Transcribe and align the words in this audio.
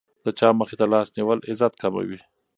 د 0.25 0.27
چا 0.39 0.49
مخې 0.59 0.75
ته 0.79 0.85
لاس 0.93 1.07
نیول 1.17 1.39
عزت 1.49 1.73
کموي. 1.81 2.19